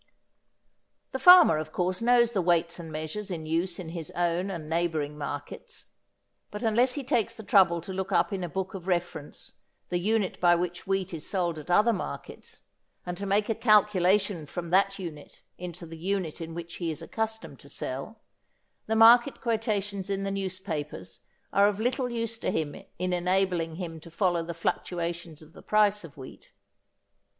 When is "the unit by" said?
9.89-10.55